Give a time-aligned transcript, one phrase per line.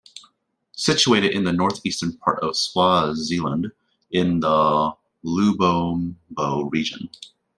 [0.77, 3.71] Situated in the north eastern part of Swaziland
[4.09, 4.93] in the
[5.23, 7.07] Lubombo Region.